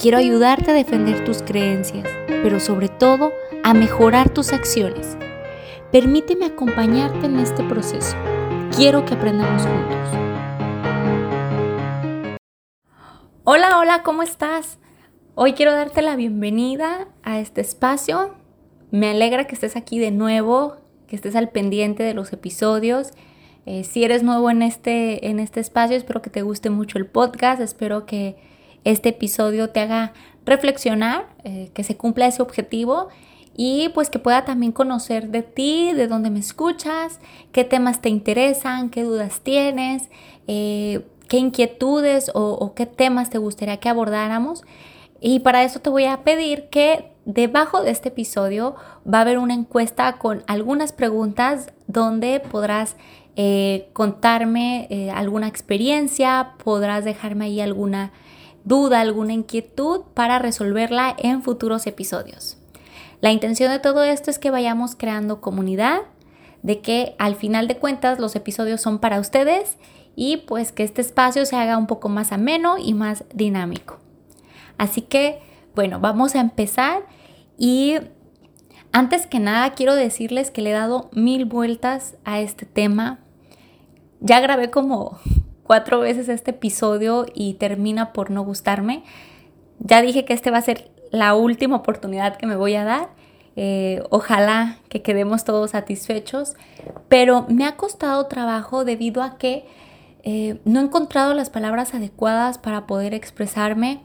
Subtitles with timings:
[0.00, 3.32] Quiero ayudarte a defender tus creencias, pero sobre todo
[3.64, 5.18] a mejorar tus acciones.
[5.90, 8.16] Permíteme acompañarte en este proceso.
[8.76, 10.08] Quiero que aprendamos juntos.
[13.42, 14.78] Hola, hola, ¿cómo estás?
[15.34, 18.36] Hoy quiero darte la bienvenida a este espacio.
[18.92, 20.76] Me alegra que estés aquí de nuevo,
[21.08, 23.10] que estés al pendiente de los episodios.
[23.66, 27.06] Eh, si eres nuevo en este, en este espacio, espero que te guste mucho el
[27.06, 28.36] podcast, espero que
[28.90, 30.14] este episodio te haga
[30.46, 33.08] reflexionar, eh, que se cumpla ese objetivo
[33.54, 37.20] y pues que pueda también conocer de ti, de dónde me escuchas,
[37.52, 40.08] qué temas te interesan, qué dudas tienes,
[40.46, 44.64] eh, qué inquietudes o, qué temas te gustaría que abordáramos.
[45.20, 48.74] Y para eso te voy a pedir que debajo de este episodio
[49.06, 52.96] va a haber una encuesta con algunas preguntas donde podrás
[53.36, 58.12] eh, contarme alguna experiencia, podrás dejarme ahí alguna
[58.68, 62.58] duda, alguna inquietud para resolverla en futuros episodios.
[63.20, 66.02] La intención de todo esto es que vayamos creando comunidad,
[66.62, 69.78] de que al final de cuentas los episodios son para ustedes
[70.14, 73.98] y pues que este espacio se haga un poco más ameno y más dinámico.
[74.76, 75.40] Así que,
[75.74, 77.06] bueno, vamos a empezar
[77.56, 77.96] y
[78.92, 83.20] antes que nada quiero decirles que le he dado mil vueltas a este tema.
[84.20, 85.18] Ya grabé como
[85.68, 89.04] cuatro veces este episodio y termina por no gustarme.
[89.78, 93.10] Ya dije que este va a ser la última oportunidad que me voy a dar.
[93.54, 96.54] Eh, ojalá que quedemos todos satisfechos,
[97.08, 99.66] pero me ha costado trabajo debido a que
[100.22, 104.00] eh, no he encontrado las palabras adecuadas para poder expresarme.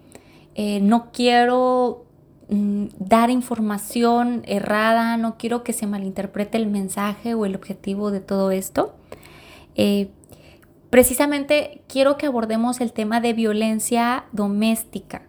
[0.56, 2.04] Eh, no quiero
[2.50, 8.20] mm, dar información errada, no quiero que se malinterprete el mensaje o el objetivo de
[8.20, 8.96] todo esto
[10.94, 15.24] precisamente quiero que abordemos el tema de violencia doméstica.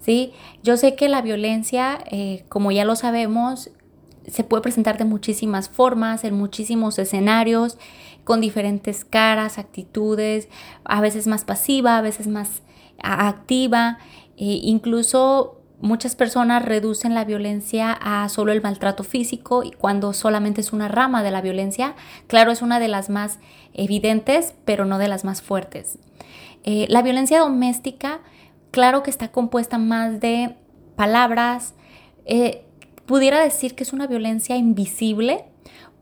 [0.00, 0.32] ¿sí?
[0.62, 3.70] Yo sé que la violencia, eh, como ya lo sabemos,
[4.26, 7.76] se puede presentar de muchísimas formas, en muchísimos escenarios,
[8.24, 10.48] con diferentes caras, actitudes,
[10.82, 12.62] a veces más pasiva, a veces más
[13.02, 13.98] activa,
[14.38, 20.60] e incluso Muchas personas reducen la violencia a solo el maltrato físico y cuando solamente
[20.60, 21.96] es una rama de la violencia,
[22.28, 23.40] claro, es una de las más
[23.74, 25.98] evidentes, pero no de las más fuertes.
[26.62, 28.20] Eh, la violencia doméstica,
[28.70, 30.54] claro que está compuesta más de
[30.94, 31.74] palabras,
[32.26, 32.64] eh,
[33.04, 35.46] pudiera decir que es una violencia invisible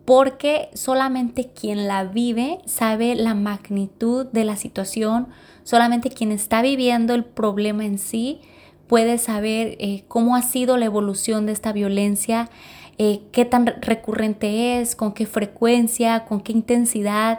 [0.04, 5.28] porque solamente quien la vive sabe la magnitud de la situación,
[5.64, 8.42] solamente quien está viviendo el problema en sí
[8.90, 12.50] puedes saber eh, cómo ha sido la evolución de esta violencia,
[12.98, 17.38] eh, qué tan recurrente es, con qué frecuencia, con qué intensidad,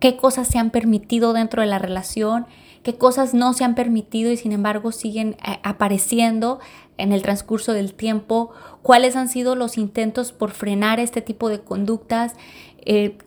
[0.00, 2.44] qué cosas se han permitido dentro de la relación,
[2.82, 6.58] qué cosas no se han permitido y sin embargo siguen eh, apareciendo
[6.96, 8.50] en el transcurso del tiempo,
[8.82, 12.34] cuáles han sido los intentos por frenar este tipo de conductas,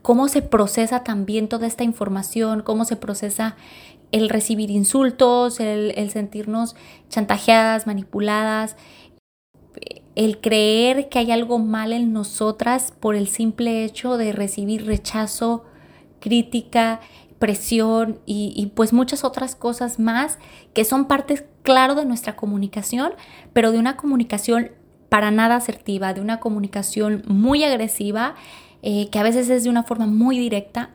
[0.01, 3.55] cómo se procesa también toda esta información, cómo se procesa
[4.11, 6.75] el recibir insultos, el, sentirnos
[7.09, 8.75] chantajeadas, manipuladas,
[10.15, 15.63] el creer que hay algo mal en nosotras por el simple hecho de recibir rechazo,
[16.19, 16.99] crítica,
[17.39, 20.37] presión y, pues muchas otras cosas más
[20.73, 23.13] que son partes, claro, de nuestra comunicación,
[23.53, 24.71] pero de una comunicación
[25.09, 28.35] para nada asertiva, de una comunicación muy agresiva,
[28.83, 30.91] eh, que a veces es de una forma muy directa,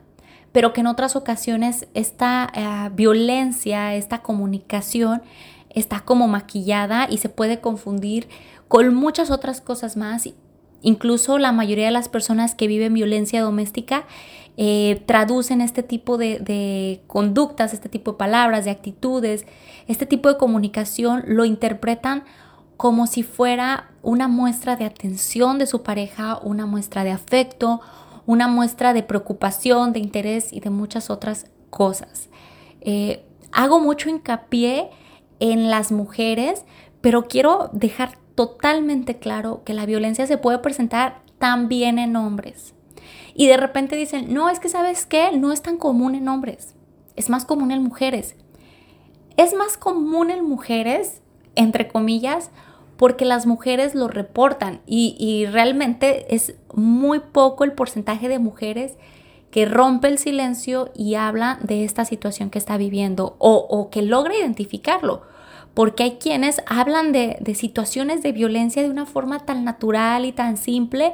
[0.51, 5.21] pero que en otras ocasiones esta eh, violencia, esta comunicación
[5.69, 8.27] está como maquillada y se puede confundir
[8.67, 10.29] con muchas otras cosas más.
[10.81, 14.05] Incluso la mayoría de las personas que viven violencia doméstica
[14.57, 19.45] eh, traducen este tipo de, de, conductas, este tipo de palabras, de actitudes,
[19.87, 22.23] este tipo de comunicación, lo interpretan
[22.75, 27.81] como si fuera una muestra de atención de su pareja, una muestra de afecto,
[28.27, 32.29] una muestra de preocupación, de interés y de muchas otras cosas.
[32.81, 34.89] Eh, hago mucho hincapié
[35.39, 36.65] en las mujeres,
[37.01, 42.75] pero quiero dejar totalmente claro que la violencia se puede presentar también en hombres.
[43.33, 46.75] Y de repente dicen, no, es que sabes qué, no es tan común en hombres,
[47.15, 48.35] es más común en mujeres.
[49.37, 51.21] Es más común en mujeres,
[51.55, 52.51] entre comillas,
[52.97, 58.93] porque las mujeres lo reportan y, realmente es muy poco el porcentaje de mujeres
[59.51, 64.35] que rompe el silencio y habla de esta situación que está viviendo o, que logra
[64.35, 65.21] identificarlo.
[65.73, 70.57] Porque hay quienes hablan de, situaciones de violencia de una forma tan natural y tan
[70.57, 71.13] simple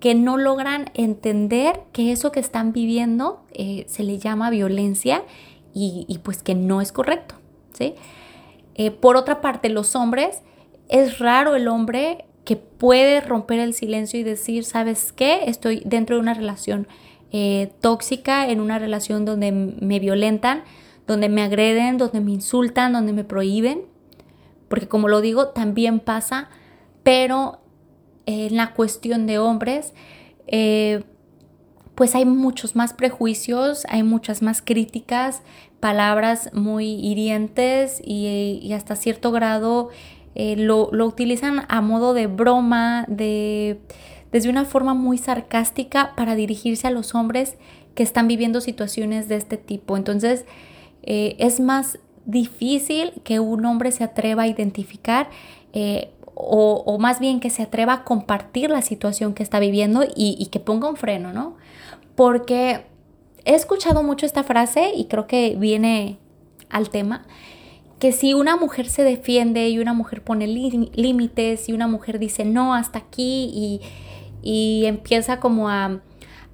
[0.00, 5.22] que no logran entender que eso que están viviendo eh, se le llama violencia
[5.72, 7.36] y, pues que no es correcto.
[7.72, 7.94] ¿sí?
[8.74, 10.42] Eh, por otra parte, los hombres
[10.92, 15.44] es raro el hombre que puede romper el silencio y decir, ¿sabes qué?
[15.46, 16.86] Estoy dentro de una relación
[17.32, 20.64] eh, tóxica, en una relación donde me violentan,
[21.06, 23.86] donde me agreden, donde me insultan, donde me prohíben.
[24.68, 26.50] Porque como lo digo, también pasa,
[27.02, 27.60] pero
[28.26, 29.94] en la cuestión de hombres,
[30.46, 31.04] eh,
[31.94, 35.42] pues hay muchos más prejuicios, hay muchas más críticas,
[35.80, 39.88] palabras muy hirientes y hasta cierto grado
[40.34, 43.80] eh, lo, utilizan a modo de broma, de,
[44.30, 47.56] desde una forma muy sarcástica para dirigirse a los hombres
[47.94, 49.96] que están viviendo situaciones de este tipo.
[49.96, 50.46] Entonces,
[51.02, 55.28] eh, es más difícil que un hombre se atreva a identificar
[55.72, 60.46] eh, o, más bien que se atreva a compartir la situación que está viviendo y
[60.46, 61.56] que ponga un freno, ¿no?
[62.16, 62.86] Porque
[63.44, 66.18] he escuchado mucho esta frase y creo que viene
[66.70, 67.26] al tema
[68.02, 72.44] que si una mujer se defiende y una mujer pone límites y una mujer dice
[72.44, 73.80] no hasta aquí
[74.42, 76.00] y, empieza como a,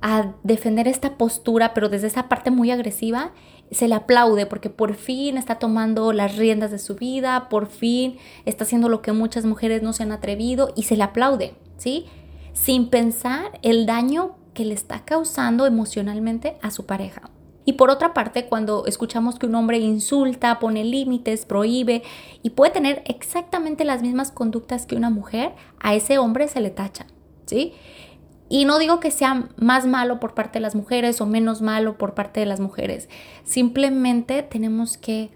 [0.02, 3.32] a, defender esta postura, pero desde esa parte muy agresiva,
[3.70, 8.18] se le aplaude porque por fin está tomando las riendas de su vida, por fin
[8.44, 12.04] está haciendo lo que muchas mujeres no se han atrevido y se le aplaude, ¿sí?
[12.52, 17.30] Sin pensar el daño que le está causando emocionalmente a su pareja.
[17.68, 22.02] Y por otra parte, cuando escuchamos que un hombre insulta, pone límites, prohíbe
[22.42, 26.70] y puede tener exactamente las mismas conductas que una mujer, a ese hombre se le
[26.70, 27.04] tacha,
[27.44, 27.74] ¿sí?
[28.48, 31.98] Y no digo que sea más malo por parte de las mujeres o menos malo
[31.98, 33.10] por parte de las mujeres.
[33.44, 35.30] Simplemente tenemos que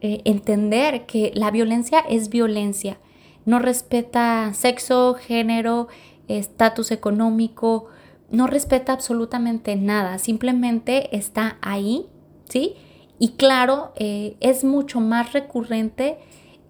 [0.00, 2.98] eh, entender que la violencia es violencia.
[3.44, 5.86] No respeta sexo, género,
[6.26, 7.86] estatus económico,
[8.30, 12.06] no respeta absolutamente nada, simplemente está ahí,
[12.48, 12.74] ¿sí?
[13.18, 16.18] Y claro, eh, es mucho más recurrente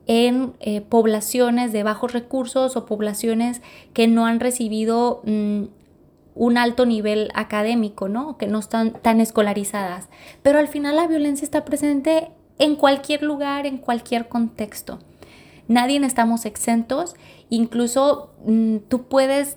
[0.07, 3.61] en eh, poblaciones de bajos recursos o poblaciones
[3.93, 5.65] que no han recibido mm,
[6.37, 8.37] un alto nivel académico, ¿no?
[8.37, 10.09] Que no están tan escolarizadas.
[10.43, 15.01] Pero al final la violencia está presente en cualquier lugar, en cualquier contexto.
[15.67, 17.17] Nadie estamos exentos,
[17.51, 19.57] incluso mm, tú puedes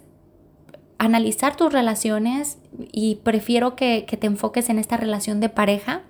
[0.99, 2.59] analizar tus relaciones
[2.91, 6.03] y prefiero que, te enfoques en esta relación de pareja,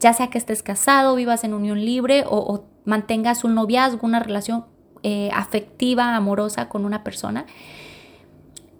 [0.00, 4.66] ya sea que estés casado, vivas en unión libre o, mantengas un noviazgo, una relación
[5.04, 7.46] eh, afectiva, amorosa con una persona.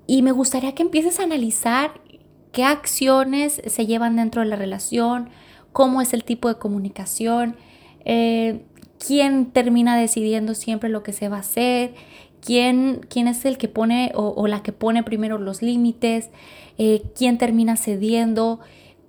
[0.08, 2.00] Y me gustaría que empieces a analizar
[2.50, 5.30] qué acciones se llevan dentro de la relación,
[5.72, 7.54] cómo es el tipo de comunicación,
[8.04, 8.64] eh,
[8.98, 11.94] quién termina decidiendo siempre lo que se va a hacer,
[12.44, 16.28] quién, quién es el que pone o, la que pone primero los límites,
[16.76, 18.60] eh, quién termina cediendo,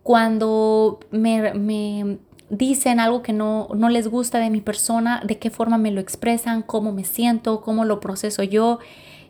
[0.04, 2.20] cuando me,
[2.50, 6.00] dicen algo que no, no, les gusta de mi persona, de qué forma me lo
[6.00, 8.80] expresan, cómo me siento, cómo lo proceso yo.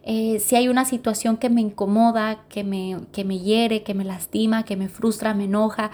[0.05, 4.03] Eh, si hay una situación que me incomoda, que me, que me hiere, que me
[4.03, 5.91] lastima, que me frustra, me enoja,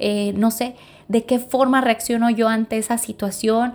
[0.00, 0.74] eh, no sé,
[1.06, 3.74] de qué forma reacciono yo ante esa situación,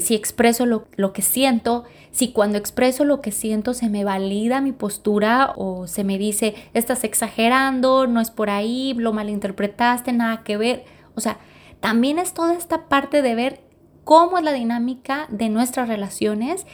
[0.00, 1.84] si expreso lo, lo que siento,
[2.18, 6.56] si cuando expreso lo que siento se me valida mi postura o se me dice,
[6.74, 10.84] estás exagerando, no es por ahí, lo malinterpretaste, nada que ver.
[11.14, 11.38] O sea,
[11.78, 13.60] también es toda esta parte de ver
[14.02, 16.66] cómo es la dinámica de nuestras relaciones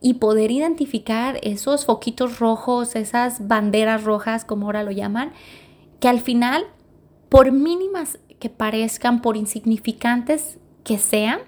[0.00, 5.32] y poder identificar esos foquitos rojos, esas banderas rojas, como ahora lo llaman,
[5.98, 6.64] que al final,
[7.28, 11.40] por mínimas que parezcan, por insignificantes que sean,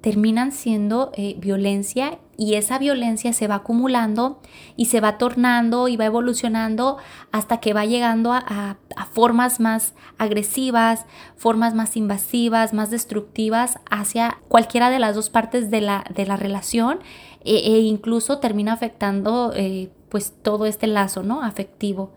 [0.00, 4.40] terminan siendo eh, violencia y esa violencia se va acumulando
[4.76, 6.98] y se va tornando y va evolucionando
[7.32, 8.76] hasta que va llegando a,
[9.12, 15.80] formas más agresivas, formas más invasivas, más destructivas hacia cualquiera de las dos partes de
[15.80, 17.00] la, de la relación
[17.44, 21.42] e, e incluso termina afectando eh, pues todo este lazo ¿no?
[21.42, 22.10] afectivo.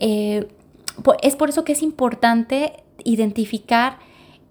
[0.00, 0.48] Eh,
[1.22, 3.98] es por eso que es importante identificar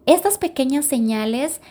[0.06, 1.62] estas pequeñas señales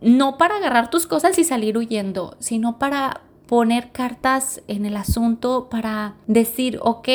[0.00, 5.68] no para agarrar tus cosas y salir huyendo, sino para poner cartas en el asunto,
[5.70, 7.08] para decir, ok,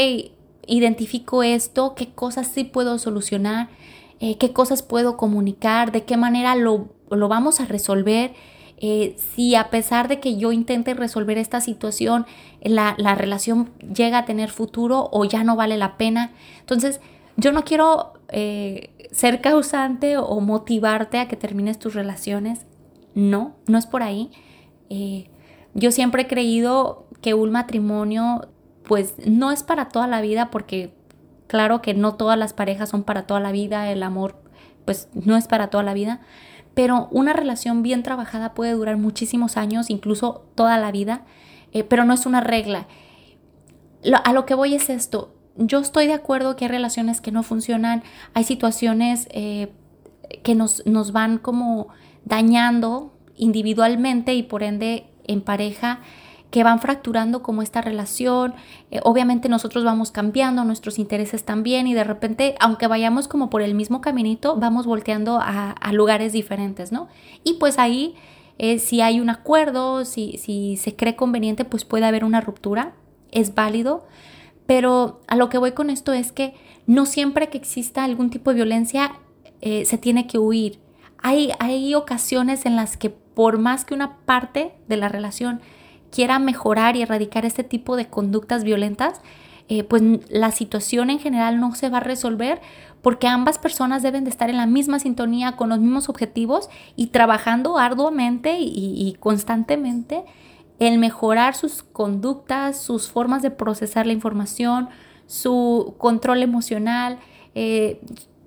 [0.65, 3.69] identifico esto, qué cosas sí puedo solucionar,
[4.19, 8.33] eh, qué cosas puedo comunicar, de qué manera lo, vamos a resolver,
[8.77, 12.25] eh, si a pesar de que yo intente resolver esta situación,
[12.61, 16.31] la, relación llega a tener futuro o ya no vale la pena.
[16.61, 16.99] Entonces,
[17.37, 22.65] yo no quiero eh, ser causante o motivarte a que termines tus relaciones.
[23.15, 24.31] No, no es por ahí.
[24.89, 25.29] Eh,
[25.73, 28.49] yo siempre he creído que un matrimonio
[28.83, 30.93] pues no es para toda la vida porque
[31.47, 34.41] claro que no todas las parejas son para toda la vida, el amor
[34.85, 36.19] pues no es para toda la vida,
[36.73, 41.21] pero una relación bien trabajada puede durar muchísimos años, incluso toda la vida,
[41.71, 42.87] eh, pero no es una regla.
[44.23, 47.43] a lo que voy es esto, yo estoy de acuerdo que hay relaciones que no
[47.43, 48.03] funcionan,
[48.33, 49.71] hay situaciones eh,
[50.43, 51.89] que nos, nos van como
[52.25, 56.01] dañando individualmente y por ende en pareja
[56.53, 58.53] que van fracturando como esta relación.
[58.91, 63.63] Eh, obviamente nosotros vamos cambiando, nuestros intereses también y de repente, aunque vayamos como por
[63.63, 67.07] el mismo caminito, vamos volteando a, lugares diferentes, ¿no?
[67.43, 68.13] Y pues ahí,
[68.59, 72.93] eh, si hay un acuerdo, si, si se cree conveniente, pues puede haber una ruptura,
[73.31, 74.05] es válido.
[74.67, 76.53] Pero a lo que voy con esto es que
[76.85, 79.13] no siempre que exista algún tipo de violencia
[79.61, 80.82] eh, se tiene que huir.
[81.23, 85.61] Hay, hay ocasiones en las que por más que una parte de la relación
[86.11, 89.21] quiera mejorar y erradicar este tipo de conductas violentas,
[89.69, 92.61] eh, pues la situación en general no se va a resolver
[93.01, 97.07] porque ambas personas deben de estar en la misma sintonía con los mismos objetivos y
[97.07, 100.23] trabajando arduamente y, constantemente
[100.79, 104.89] en mejorar sus conductas, sus formas de procesar la información,
[105.27, 107.19] su control emocional,
[107.55, 108.01] eh,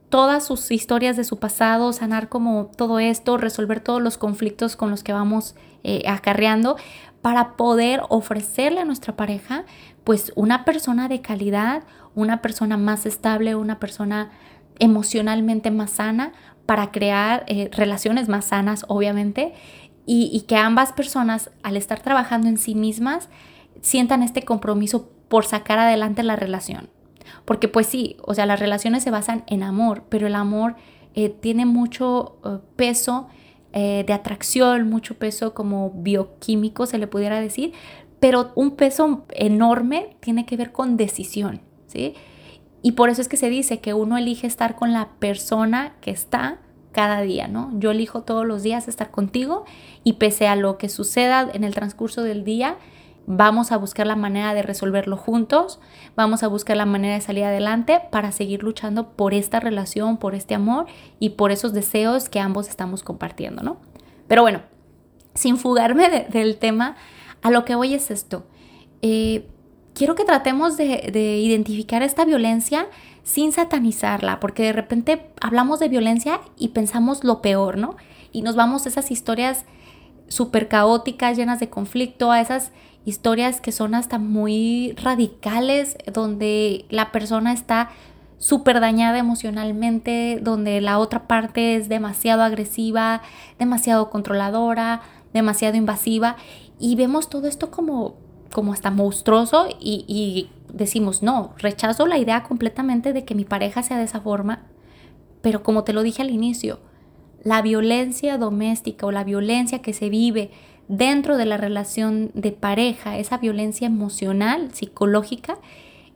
[0.09, 4.91] todas sus historias de su pasado, sanar como todo esto, resolver todos los conflictos con
[4.91, 6.77] los que vamos eh, acarreando
[7.23, 9.65] para poder ofrecerle a nuestra pareja
[10.05, 11.83] pues una persona de calidad,
[12.15, 14.31] una persona más estable, una persona
[14.79, 16.33] emocionalmente más sana
[16.67, 19.55] para crear eh, relaciones más sanas, obviamente,
[20.07, 23.29] y, y, que ambas personas, al estar trabajando en sí mismas,
[23.81, 26.89] sientan este compromiso por sacar adelante la relación.
[27.47, 30.77] Porque pues sí, o sea, las relaciones se basan en amor, pero el amor
[31.15, 33.29] eh, tiene mucho eh, peso
[33.73, 37.73] eh, de atracción, mucho peso como bioquímico, se le pudiera decir,
[38.21, 42.15] pero un peso enorme tiene que ver con decisión, ¿sí?
[42.83, 46.11] Y por eso es que se dice que uno elige estar con la persona que
[46.11, 46.59] está
[46.93, 47.71] cada día, ¿no?
[47.79, 49.65] Yo elijo todos los días estar contigo
[50.03, 52.77] y pese a lo que suceda en el transcurso del día,
[53.27, 55.81] vamos a buscar la manera de resolverlo juntos,
[56.15, 60.35] vamos a buscar la manera de salir adelante para seguir luchando por esta relación, por
[60.35, 60.87] este amor
[61.19, 63.79] y por esos deseos que ambos estamos compartiendo, ¿no?
[64.29, 64.63] Pero bueno,
[65.35, 66.97] sin fugarme del tema,
[67.43, 68.47] a lo que voy es esto.
[69.03, 69.49] Eh,
[69.95, 72.87] quiero que tratemos de, de identificar esta violencia
[73.25, 77.97] sin satanizarla, porque de repente hablamos de violencia y pensamos lo peor, ¿no?
[78.31, 79.65] Y nos vamos a esas historias
[80.29, 82.73] súper caóticas, llenas de conflicto, a esas
[83.07, 87.91] historias que son hasta muy radicales, donde la persona está
[88.37, 93.23] súper dañada emocionalmente, donde la otra parte es demasiado agresiva,
[93.59, 95.01] demasiado controladora,
[95.33, 96.37] demasiado invasiva,
[96.79, 98.17] y vemos todo esto como,
[98.53, 103.85] como hasta monstruoso y, y decimos, no, rechazo la idea completamente de que mi pareja
[103.85, 104.67] sea de esa forma,
[105.43, 106.81] pero como te lo dije al inicio,
[107.45, 110.51] la violencia doméstica o la violencia que se vive
[110.89, 115.59] dentro de la relación de pareja, esa violencia emocional, psicológica,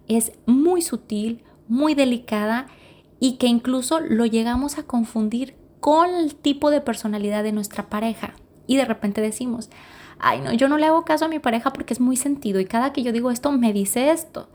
[0.08, 2.66] es muy sutil, muy delicada
[3.20, 8.34] y que incluso lo llegamos a confundir con el tipo de personalidad de nuestra pareja.
[8.66, 9.70] Y de repente decimos,
[10.18, 12.66] ay no, yo no le hago caso a mi pareja porque es muy sentido y
[12.66, 14.48] cada que yo digo esto me dice esto.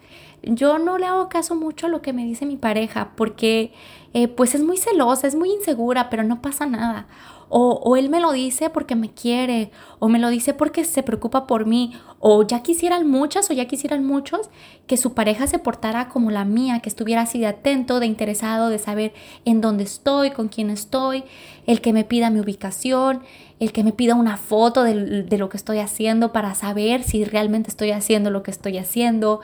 [0.43, 3.71] Yo no le hago caso mucho a lo que me dice mi pareja porque
[4.13, 7.07] eh, pues es muy celosa, es muy insegura, pero no pasa nada.
[7.49, 11.45] O, él me lo dice porque me quiere, o me lo dice porque se preocupa
[11.45, 14.49] por mí, o ya quisieran muchas o ya quisieran muchos
[14.87, 18.69] que su pareja se portara como la mía, que estuviera así de atento, de interesado,
[18.69, 19.13] de saber
[19.45, 21.23] en dónde estoy, con quién estoy,
[21.67, 23.21] el que me pida mi ubicación,
[23.59, 27.25] el que me pida una foto de, de lo que estoy haciendo para saber si
[27.25, 29.41] realmente estoy haciendo lo que estoy haciendo,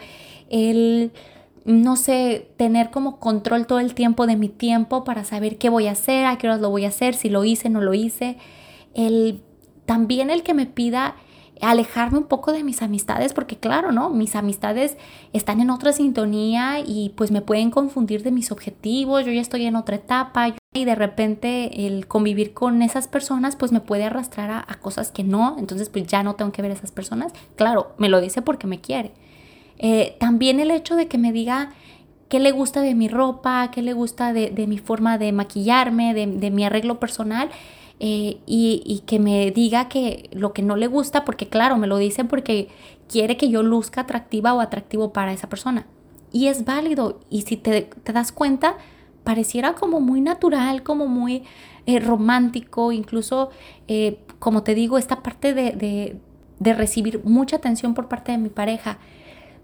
[0.52, 1.12] el
[1.66, 5.88] no sé, tener como control todo el tiempo de mi tiempo para saber qué voy
[5.88, 8.38] a hacer, a qué horas lo voy a hacer, si lo hice, no lo hice.
[8.94, 9.42] El,
[9.86, 11.16] también el que me pida
[11.62, 14.10] alejarme un poco de mis amistades, porque claro, ¿no?
[14.10, 14.98] Mis amistades
[15.32, 19.66] están en otra sintonía y pues me pueden confundir de mis objetivos, yo ya estoy
[19.66, 24.50] en otra etapa y de repente el convivir con esas personas pues me puede arrastrar
[24.50, 27.32] a, a cosas que no, entonces pues ya no tengo que ver a esas personas.
[27.56, 29.14] Claro, me lo dice porque me quiere.
[29.84, 31.72] Eh, también el hecho de que me diga
[32.30, 36.52] qué le gusta de mi ropa, qué le gusta de, mi forma de maquillarme, de,
[36.52, 37.50] mi arreglo personal,
[38.00, 41.98] eh, y, que me diga que lo que no le gusta, porque claro, me lo
[41.98, 42.70] dice porque
[43.10, 45.88] quiere que yo luzca atractiva o atractivo para esa persona.
[46.32, 47.20] Y es válido.
[47.32, 48.78] Y si te, das cuenta,
[49.24, 51.44] pareciera como muy natural, como muy
[51.88, 53.50] eh, romántico, incluso,
[54.38, 56.20] como te digo, esta parte de,
[56.60, 59.00] recibir mucha atención por parte de mi pareja.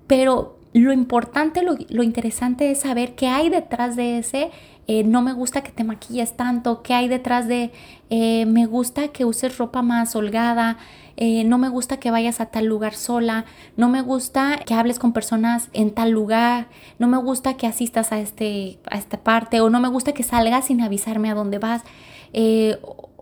[0.08, 4.52] Pero lo importante, lo, interesante es saber qué hay detrás de ese
[4.90, 7.72] eh, no me gusta que te maquilles tanto, qué hay detrás de
[8.10, 10.78] eh, me gusta que uses ropa más holgada,
[11.18, 13.44] eh, no me gusta que vayas a tal lugar sola,
[13.76, 16.68] no me gusta que hables con personas en tal lugar,
[17.00, 20.24] no me gusta que asistas a, este, a esta parte o no me gusta que
[20.24, 21.84] salgas sin avisarme a dónde vas.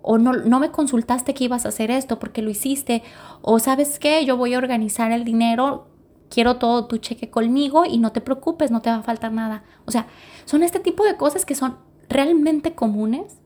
[0.04, 3.02] o no, no me consultaste que ibas a hacer esto porque lo hiciste,
[3.42, 5.95] o sabes qué, yo voy a organizar el dinero
[6.36, 9.64] quiero todo tu cheque conmigo y no te preocupes, no te va a faltar nada.
[9.86, 10.08] O sea,
[10.44, 11.78] son este tipo de cosas que son
[12.10, 13.38] realmente comunes,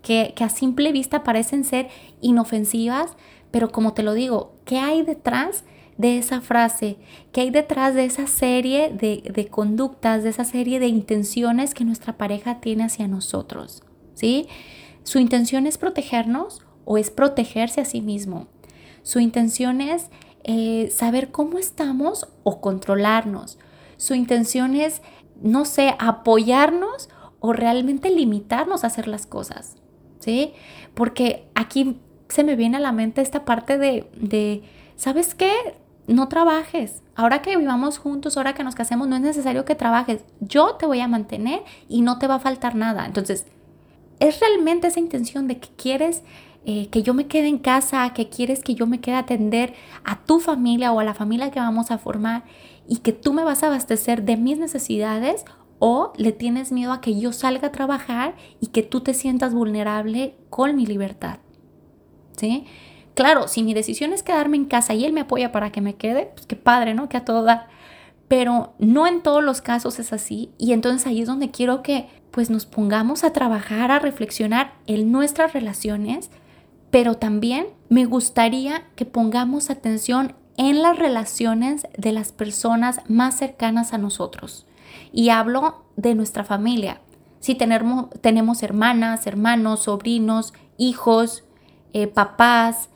[0.00, 1.90] que, a simple vista parecen ser
[2.22, 3.14] inofensivas,
[3.50, 5.64] pero como te lo digo, ¿qué hay detrás
[5.98, 6.96] de esa frase?
[7.30, 11.84] ¿Qué hay detrás de esa serie de, de conductas, de esa serie de intenciones que
[11.84, 13.82] nuestra pareja tiene hacia nosotros?
[14.14, 14.48] ¿Sí?
[15.02, 18.46] Su intención es protegernos o es protegerse a sí mismo.
[19.02, 20.08] Su intención es
[20.44, 23.58] eh, saber cómo estamos o controlarnos.
[23.96, 25.02] Su intención es,
[25.42, 27.08] no sé, apoyarnos
[27.40, 29.76] o realmente limitarnos a hacer las cosas,
[30.18, 30.52] ¿sí?
[30.94, 34.62] Porque aquí se me viene a la mente esta parte de, de
[34.96, 35.52] ¿sabes qué?
[36.06, 37.02] No trabajes.
[37.14, 40.24] Ahora que vivamos juntos, ahora que nos casemos, no es necesario que trabajes.
[40.40, 43.04] Yo te voy a mantener y no te va a faltar nada.
[43.06, 43.46] Entonces,
[44.20, 46.22] es realmente esa intención de que quieres
[46.64, 49.74] eh, que yo me quede en casa, que quieres que yo me quede a atender
[50.04, 52.44] a tu familia o a la familia que vamos a formar
[52.86, 55.44] y que tú me vas a abastecer de mis necesidades
[55.78, 59.54] o le tienes miedo a que yo salga a trabajar y que tú te sientas
[59.54, 61.38] vulnerable con mi libertad.
[62.36, 62.66] ¿Sí?
[63.14, 65.96] Claro, si mi decisión es quedarme en casa y él me apoya para que me
[65.96, 67.08] quede, pues qué padre, ¿no?
[67.08, 67.66] Que a todo dar.
[68.28, 72.08] Pero no en todos los casos es así y entonces ahí es donde quiero que
[72.30, 76.30] pues nos pongamos a trabajar, a reflexionar en nuestras relaciones,
[76.90, 83.92] pero también me gustaría que pongamos atención en las relaciones de las personas más cercanas
[83.92, 84.66] a nosotros.
[85.12, 87.00] Y hablo de nuestra familia.
[87.40, 91.44] Si tenemos, hermanas, hermanos, sobrinos, hijos,
[91.92, 92.90] eh, papás,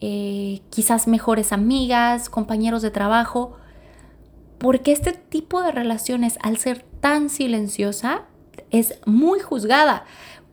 [0.00, 3.56] eh, quizás mejores amigas, compañeros de trabajo,
[4.58, 8.22] porque este tipo de relaciones, al ser tan silenciosa,
[8.70, 10.04] es muy juzgada.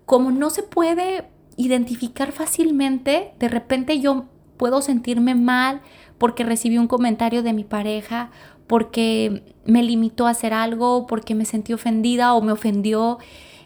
[0.05, 5.81] Como no se puede identificar fácilmente, de repente yo puedo sentirme mal
[6.17, 8.31] porque recibí un comentario de mi pareja,
[8.65, 13.17] porque me limitó a hacer algo, porque me sentí ofendida o me ofendió,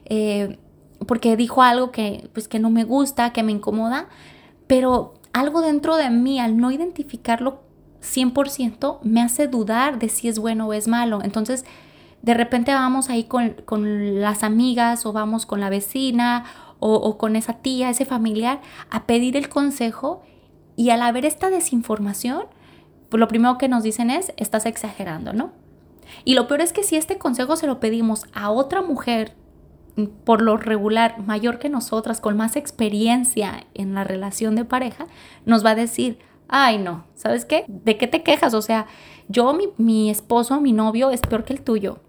[0.05, 0.57] eh,
[1.05, 4.07] porque dijo algo que, pues, que no me gusta, que me incomoda,
[4.65, 7.61] pero algo dentro de mí, al no identificarlo
[8.01, 11.19] 100%, me hace dudar de si es bueno o es malo.
[11.23, 11.63] Entonces,
[12.23, 16.45] de repente vamos ahí con, con las amigas o vamos con la vecina
[16.85, 20.21] o, con esa tía, ese familiar, a pedir el consejo
[20.75, 22.45] y al haber esta desinformación,
[23.09, 25.51] pues lo primero que nos dicen es, estás exagerando, ¿no?
[26.25, 29.33] Y lo peor es que si este consejo se lo pedimos a otra mujer,
[29.95, 35.07] mm, por lo regular mayor que nosotras, con más experiencia en la relación de pareja,
[35.45, 36.19] nos va a decir,
[36.49, 37.63] ay no, ¿sabes qué?
[37.67, 38.53] ¿De qué te quejas?
[38.53, 38.87] O sea,
[39.29, 41.99] yo, mi, mi esposo, mi novio es peor que el tuyo.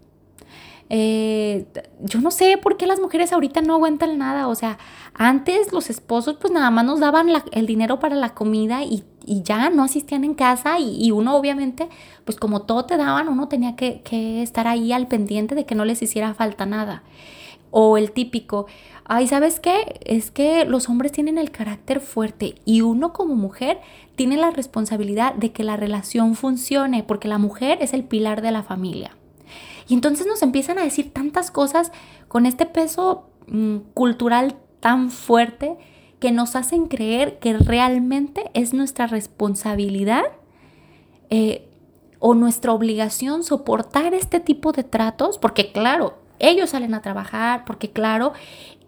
[0.89, 1.65] Eh,
[2.01, 4.47] yo no sé por qué las mujeres ahorita no aguantan nada.
[4.47, 4.77] O sea,
[5.13, 9.71] antes los esposos pues nada más nos daban el dinero para la comida y, ya
[9.71, 11.89] no asistían en casa y, uno obviamente
[12.25, 15.73] pues como todo te daban uno tenía que, que, estar ahí al pendiente de que
[15.73, 17.03] no les hiciera falta nada.
[17.71, 18.67] O el típico,
[19.05, 19.99] ay, ¿sabes qué?
[20.05, 23.79] Es que los hombres tienen el carácter fuerte y uno como mujer
[24.15, 28.51] tiene la responsabilidad de que la relación funcione porque la mujer es el pilar de
[28.51, 29.15] la familia.
[29.87, 31.91] Y entonces nos empiezan a decir tantas cosas
[32.27, 35.77] con este peso mm, cultural tan fuerte
[36.19, 40.23] que nos hacen creer que realmente es nuestra responsabilidad
[41.29, 41.67] eh,
[42.19, 47.91] o nuestra obligación soportar este tipo de tratos, porque claro, ellos salen a trabajar, porque
[47.91, 48.33] claro,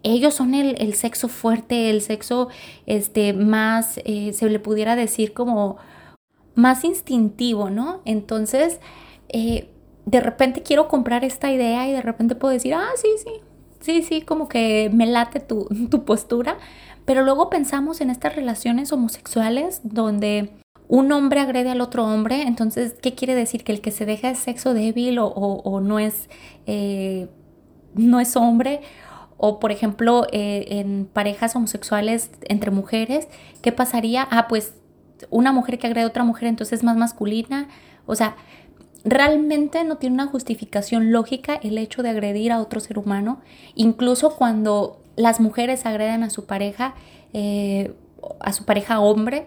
[0.02, 2.48] ellos son el, sexo fuerte, el sexo
[2.86, 5.76] este, más, eh, se le pudiera decir como
[6.54, 8.00] más instintivo, ¿no?
[8.04, 8.80] Entonces,
[9.28, 9.70] eh,
[10.10, 13.30] de repente quiero comprar esta idea y de repente puedo decir, ah, sí, sí,
[13.80, 16.56] sí, sí, como que me late tu, tu postura,
[17.04, 20.50] pero luego pensamos en estas relaciones homosexuales donde
[20.88, 23.64] un hombre agrede al otro hombre, entonces, ¿qué quiere decir?
[23.64, 26.30] Que el que se deja es sexo débil o, no, es,
[26.66, 27.28] eh,
[27.94, 28.80] no es hombre,
[29.36, 33.28] O por ejemplo, eh, en parejas homosexuales entre mujeres,
[33.62, 34.26] ¿qué pasaría?
[34.30, 34.72] Ah, pues
[35.30, 37.68] una mujer que agrede a otra mujer entonces es más masculina.
[38.06, 38.36] O sea,
[39.04, 43.40] realmente no tiene una justificación lógica el hecho de agredir a otro ser humano.
[43.74, 46.94] Incluso cuando las mujeres agreden a su pareja,
[47.32, 47.94] eh,
[48.40, 49.46] a su pareja hombre,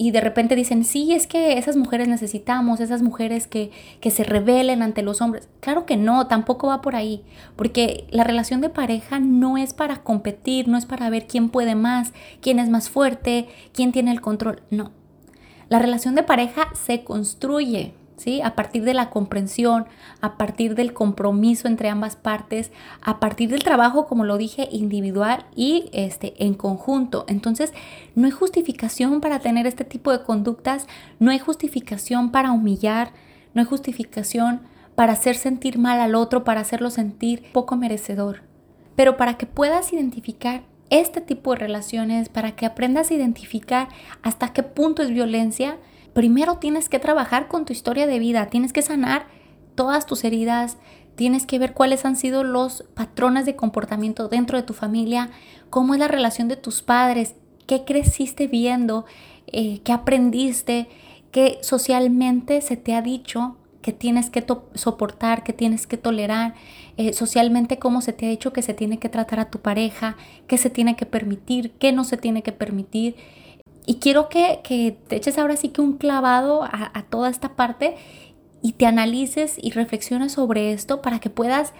[0.00, 4.22] y de repente dicen, sí, es que esas mujeres necesitamos, esas mujeres que, que se
[4.22, 5.48] rebelen ante los hombres.
[5.58, 7.24] Claro que no, tampoco va por ahí,
[7.56, 11.74] porque la relación de pareja no es para competir, no es para ver quién puede
[11.74, 14.92] más, quién es más fuerte, quién tiene el control, no.
[15.68, 17.92] La relación de pareja se construye,
[18.42, 19.86] a partir de la comprensión,
[20.20, 25.46] a partir del compromiso entre ambas partes, a partir del trabajo, como lo dije, individual
[25.54, 27.24] y este, en conjunto.
[27.28, 27.72] Entonces,
[28.14, 30.86] no hay justificación para tener este tipo de conductas,
[31.18, 33.12] no hay justificación para humillar,
[33.54, 34.60] no hay justificación
[34.94, 38.42] para hacer sentir mal al otro, para hacerlo sentir poco merecedor.
[38.96, 43.88] Pero para que puedas identificar este tipo de relaciones, para que aprendas a identificar
[44.22, 45.76] hasta qué punto es violencia,
[46.18, 49.28] primero tienes que trabajar con tu historia de vida, tienes que sanar
[49.76, 50.76] todas tus heridas,
[51.14, 55.30] tienes que ver cuáles han sido los patrones de comportamiento dentro de tu familia,
[55.70, 57.36] cómo es la relación de tus padres,
[57.68, 59.06] qué creciste viendo,
[59.46, 60.88] eh, qué aprendiste,
[61.30, 66.54] qué socialmente se te ha dicho que tienes que soportar, que tienes que tolerar,
[66.96, 70.16] eh, socialmente cómo se te ha dicho que se tiene que tratar a tu pareja,
[70.48, 73.14] qué se tiene que permitir, qué no se tiene que permitir
[73.88, 74.60] y quiero que,
[75.08, 77.96] te eches ahora sí que un clavado a, toda esta parte
[78.60, 81.72] y te analices y reflexiones sobre esto para que puedas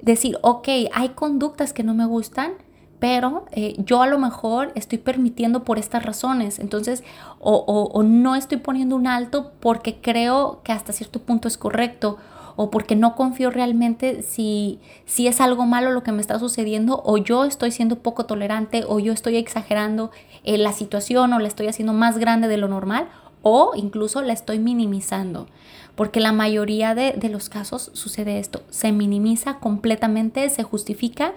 [0.00, 2.52] decir, ok, hay conductas que no me gustan,
[3.00, 6.60] pero eh, yo a lo mejor estoy permitiendo por estas razones.
[6.60, 7.02] Entonces,
[7.40, 7.56] o,
[7.92, 12.18] o, no estoy poniendo un alto porque creo que hasta cierto punto es correcto
[12.60, 17.00] o porque no confío realmente si, si es algo malo lo que me está sucediendo
[17.04, 20.10] o yo estoy siendo poco tolerante o yo estoy exagerando
[20.42, 23.10] eh, la situación o la estoy haciendo más grande de lo normal
[23.42, 25.46] o incluso la estoy minimizando.
[25.94, 31.34] Porque la mayoría de, los casos sucede esto, se minimiza completamente, se justifica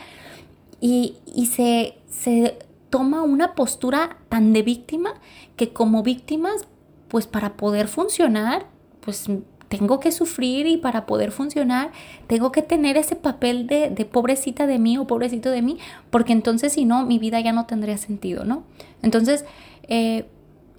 [0.80, 1.18] y,
[1.52, 2.58] se, se
[2.90, 5.14] toma una postura tan de víctima
[5.56, 6.66] que como víctimas,
[7.10, 8.66] pues para poder funcionar,
[9.02, 9.30] pues
[9.72, 11.92] tengo que sufrir y para poder funcionar
[12.28, 15.78] tengo que tener ese papel de, pobrecita de mí o pobrecito de mí,
[16.10, 18.64] porque entonces si no, mi vida ya no tendría sentido, ¿no?
[19.02, 19.46] Entonces,
[19.88, 20.26] eh,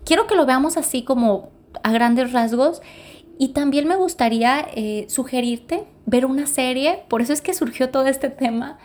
[0.05, 1.49] quiero que lo veamos así como
[1.83, 2.83] a grandes rasgos
[3.39, 8.07] y también me gustaría eh, sugerirte ver una serie, por eso es que surgió todo
[8.09, 8.79] este tema.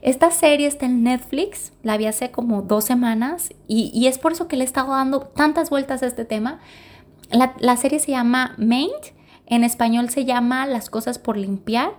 [0.00, 4.32] Esta serie está en Netflix, la vi hace como dos semanas y, y es por
[4.32, 6.60] eso que le he estado dando tantas vueltas a este tema.
[7.30, 9.19] La, la serie se llama Maint
[9.50, 11.92] en español se llama Las cosas por limpiar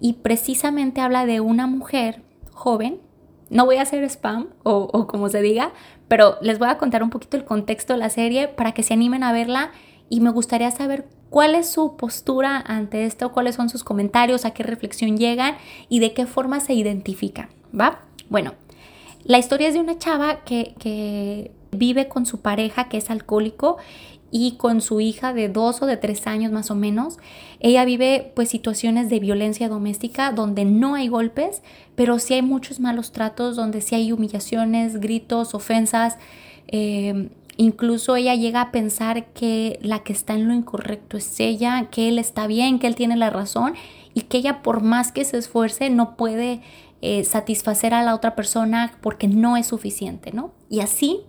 [0.00, 3.00] y precisamente habla de una mujer joven.
[3.48, 5.72] No voy a hacer spam o, como se diga,
[6.08, 8.92] pero les voy a contar un poquito el contexto de la serie para que se
[8.92, 9.70] animen a verla
[10.08, 14.50] y me gustaría saber cuál es su postura ante esto, cuáles son sus comentarios, a
[14.50, 15.56] qué reflexión llegan
[15.88, 18.00] y de qué forma se identifican, ¿va?
[18.28, 18.54] Bueno,
[19.22, 23.76] la historia es de una chava que, que vive con su pareja que es alcohólico
[24.36, 27.16] y con su hija de dos o de tres años más o menos.
[27.58, 31.62] Ella vive pues situaciones de violencia doméstica donde no hay golpes,
[31.94, 36.18] pero sí hay muchos malos tratos, donde sí hay humillaciones, gritos, ofensas.
[36.66, 41.88] Em, incluso ella llega a pensar que la que está en lo incorrecto es ella,
[41.90, 43.72] que él está bien, que él tiene la razón
[44.12, 46.60] y que ella por más que se esfuerce no puede
[47.00, 50.52] eh, satisfacer a la otra persona porque no es suficiente, ¿no?
[50.68, 51.20] Y así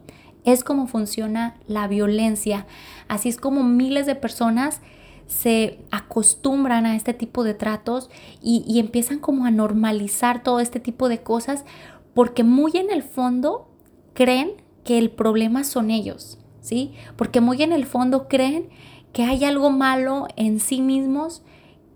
[0.48, 2.66] es como funciona la violencia.
[3.10, 4.82] Así es como miles de personas
[5.28, 8.10] se acostumbran a este tipo de tratos
[8.42, 11.66] y, empiezan como a normalizar todo este tipo de cosas
[12.14, 13.70] porque muy en el fondo
[14.14, 14.54] creen
[14.86, 16.94] que el problema son ellos, ¿sí?
[17.18, 18.70] Porque muy en el fondo creen
[19.12, 21.44] que hay algo malo en sí mismos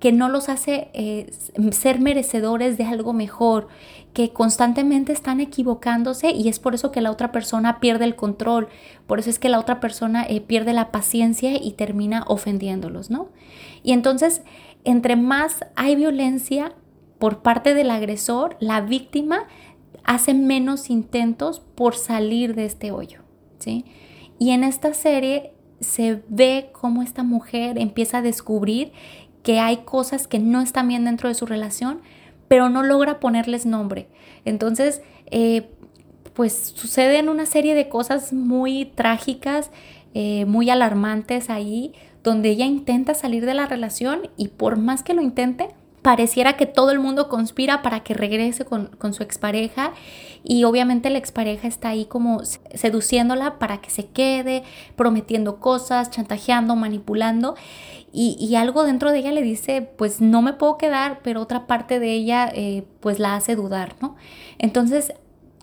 [0.01, 1.31] que no los hace eh,
[1.71, 3.69] ser merecedores de algo mejor,
[4.13, 8.67] que constantemente están equivocándose y es por eso que la otra persona pierde el control,
[9.07, 13.29] por eso es que la otra persona eh, pierde la paciencia y termina ofendiéndolos, ¿no?
[13.83, 14.41] Y entonces,
[14.83, 16.73] entre más hay violencia
[17.19, 19.47] por parte del agresor, la víctima
[20.03, 23.21] hace menos intentos por salir de este hoyo,
[23.59, 23.85] ¿sí?
[24.39, 28.91] Y en esta serie se ve cómo esta mujer empieza a descubrir
[29.43, 32.01] que hay cosas que no están bien dentro de su relación,
[32.51, 34.09] pero no logra ponerles nombre.
[34.43, 35.69] Entonces, eh,
[36.33, 39.71] pues suceden una serie de cosas muy trágicas,
[40.13, 41.93] eh, muy alarmantes ahí,
[42.25, 45.69] donde ella intenta salir de la relación y por más que lo intente,
[46.01, 49.93] pareciera que todo el mundo conspira para que regrese con, su expareja
[50.43, 54.63] y obviamente la expareja está ahí como seduciéndola para que se quede,
[54.95, 57.55] prometiendo cosas, chantajeando, manipulando
[58.13, 61.99] y, algo dentro de ella le dice pues no me puedo quedar, pero otra parte
[61.99, 64.15] de ella eh, pues la hace dudar, ¿no?
[64.57, 65.13] Entonces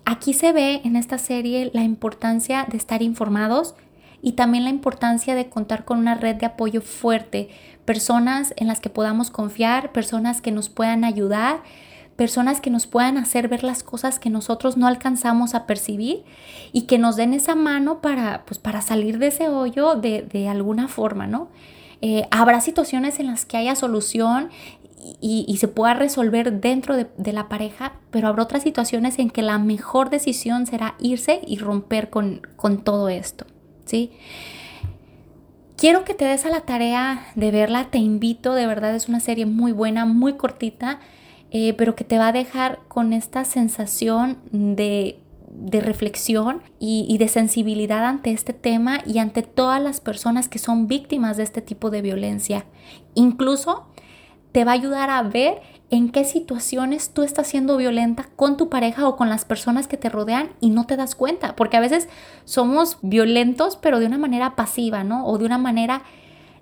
[0.05, 3.74] aquí se ve en esta serie la importancia de estar informados
[4.23, 7.49] y también la importancia de contar con una red de apoyo fuerte,
[7.85, 11.63] personas en las que podamos confiar, personas que nos puedan ayudar,
[12.17, 16.25] personas que nos puedan hacer ver las cosas que nosotros no alcanzamos a percibir
[16.73, 20.89] y que nos den esa mano para, pues, para salir de ese hoyo de, alguna
[20.89, 21.49] forma, ¿no?
[22.01, 24.51] Eh, habrá situaciones en las que haya solución
[25.21, 29.43] y, se pueda resolver dentro de, de, la pareja, pero habrá otras situaciones en que
[29.43, 33.47] la mejor decisión será irse y romper con, con todo esto.
[33.88, 34.12] ¿Sí?
[35.77, 39.20] Quiero que te des a la tarea de verla, te invito, de verdad es una
[39.20, 40.98] serie muy buena, muy cortita,
[41.51, 45.20] eh, pero que te va a dejar con esta sensación de,
[45.70, 50.88] reflexión y, y, de sensibilidad ante este tema y ante todas las personas que son
[50.88, 52.66] víctimas de este tipo de violencia.
[53.14, 53.87] Incluso
[54.53, 58.68] te va a ayudar a ver en qué situaciones tú estás siendo violenta con tu
[58.68, 61.81] pareja o con las personas que te rodean y no te das cuenta, porque a
[61.81, 62.09] veces
[62.44, 65.27] somos violentos pero de una manera pasiva, ¿no?
[65.27, 66.03] O de una manera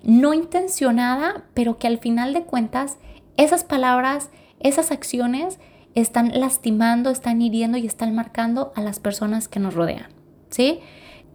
[0.03, 2.97] no intencionada, pero que al final de cuentas
[3.35, 5.59] esas palabras, esas acciones
[5.93, 10.07] están lastimando, están hiriendo y están marcando a las personas que nos rodean,
[10.49, 10.79] ¿sí?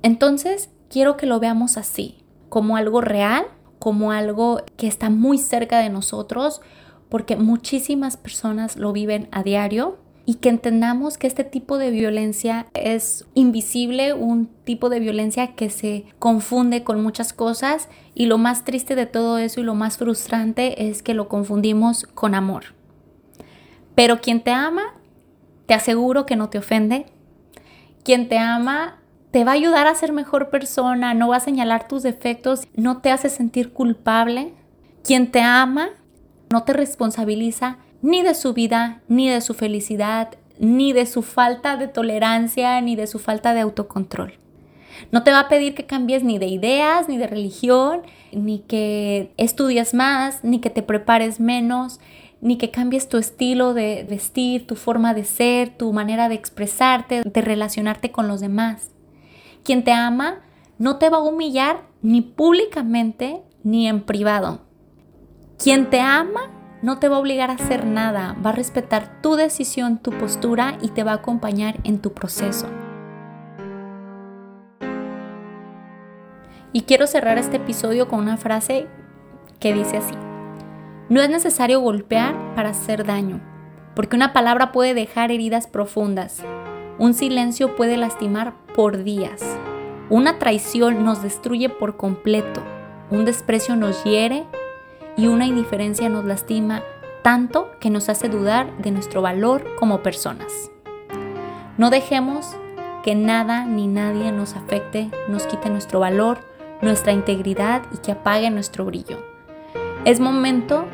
[0.03, 3.45] Entonces, quiero que lo veamos así, como algo real,
[3.79, 6.61] como algo que está muy cerca de nosotros,
[7.13, 12.69] porque muchísimas personas lo viven a diario y que entendamos que este tipo de violencia
[12.73, 18.65] es invisible, un tipo de violencia que se confunde con muchas cosas y lo más
[18.65, 22.75] triste de todo eso y lo más frustrante es que lo confundimos con amor.
[23.95, 24.95] Pero quien te ama,
[25.67, 27.05] te aseguro que no te ofende.
[28.05, 31.89] Quien te ama te va a ayudar a ser mejor persona, no va a señalar
[31.89, 34.55] tus defectos, no te hace sentir culpable.
[35.05, 35.91] Quien te ama
[36.53, 41.77] no te responsabiliza ni de su vida, ni de su felicidad, ni de su falta
[41.77, 44.35] de tolerancia, ni de su falta de autocontrol.
[45.11, 49.33] No te va a pedir que cambies ni de ideas, ni de religión, ni que
[49.39, 52.01] estudies más, ni que te prepares menos,
[52.41, 57.23] ni que cambies tu estilo de vestir, tu forma de ser, tu manera de expresarte,
[57.25, 58.91] de relacionarte con los demás.
[59.65, 60.41] Quien te ama
[60.79, 64.61] no te va a humillar ni públicamente ni en privado.
[65.63, 66.51] Quien te ama
[66.83, 70.77] no te va a obligar a hacer nada, va a respetar tu decisión, tu postura
[70.83, 72.67] y te va a acompañar en tu proceso.
[76.73, 78.89] Y quiero cerrar este episodio con una frase
[79.61, 80.17] que dice así.
[81.09, 83.41] No es necesario golpear para hacer daño,
[83.95, 86.43] porque una palabra puede dejar heridas profundas.
[86.99, 89.41] Un silencio puede lastimar por días.
[90.11, 92.65] Una traición nos destruye por completo.
[93.13, 94.45] Un desprecio nos hiere
[95.17, 96.83] y una indiferencia nos lastima
[97.23, 100.71] tanto que nos hace dudar de nuestro valor como personas.
[101.79, 102.57] No dejemos
[103.03, 106.39] que nada ni nadie nos afecte, nos quite nuestro valor,
[106.81, 109.19] nuestra integridad y que apague nuestro brillo.
[110.05, 110.85] Es momento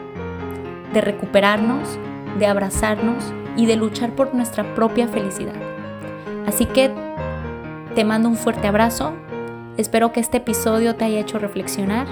[0.92, 1.98] de recuperarnos,
[2.38, 5.56] de abrazarnos y de luchar por nuestra propia felicidad.
[6.46, 6.90] Así que
[7.94, 9.12] te mando un fuerte abrazo,
[9.76, 12.06] espero que este episodio te haya hecho reflexionar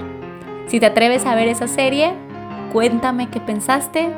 [0.67, 2.13] si te atreves a ver esa serie,
[2.73, 4.09] cuéntame qué pensaste,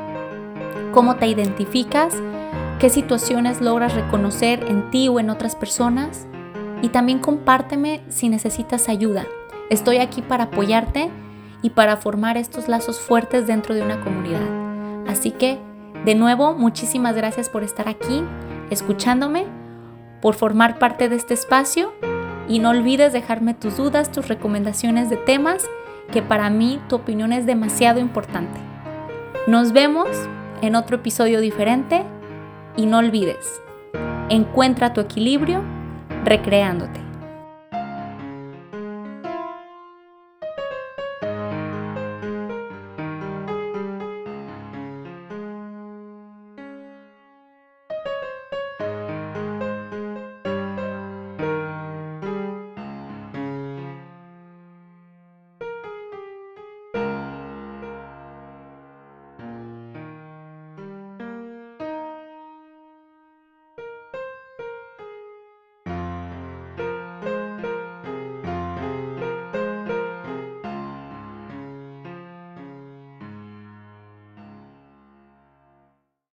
[0.92, 2.14] cómo te identificas,
[2.80, 6.26] qué situaciones logras reconocer en ti o en otras personas
[6.82, 9.26] y también compárteme si necesitas ayuda.
[9.70, 11.10] Estoy aquí para apoyarte
[11.62, 15.06] y para formar estos lazos fuertes dentro de una comunidad.
[15.06, 15.58] Así que,
[16.04, 18.24] de nuevo, muchísimas gracias por estar aquí,
[18.70, 19.46] escuchándome,
[20.20, 21.92] por formar parte de este espacio
[22.48, 25.68] y no olvides dejarme tus dudas, tus recomendaciones de temas
[26.12, 28.58] que para mí tu opinión es demasiado importante.
[29.46, 30.08] Nos vemos
[30.62, 32.04] en otro episodio diferente
[32.76, 33.62] y no olvides,
[34.28, 35.62] encuentra tu equilibrio
[36.24, 37.09] recreándote.